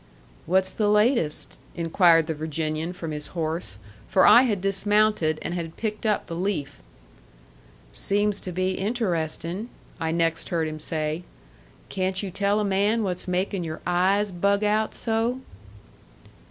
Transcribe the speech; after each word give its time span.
"What's 0.47 0.73
the 0.73 0.87
latest?" 0.89 1.59
inquired 1.75 2.25
the 2.25 2.33
Virginian 2.33 2.91
from 2.91 3.11
his 3.11 3.27
horse. 3.37 3.77
For 4.07 4.25
I 4.25 4.41
had 4.41 4.59
dismounted, 4.59 5.37
and 5.43 5.53
had 5.53 5.77
picked 5.77 6.07
up 6.07 6.25
the 6.25 6.35
leaf. 6.35 6.81
"Seems 7.93 8.39
to 8.39 8.51
be 8.51 8.71
interesting," 8.71 9.69
I 9.99 10.11
next 10.11 10.49
heard 10.49 10.67
him 10.67 10.79
say. 10.79 11.21
"Can't 11.89 12.23
you 12.23 12.31
tell 12.31 12.59
a 12.59 12.65
man 12.65 13.03
what's 13.03 13.27
making 13.27 13.63
your 13.63 13.79
eyes 13.85 14.31
bug 14.31 14.63
out 14.63 14.95
so?" 14.95 15.39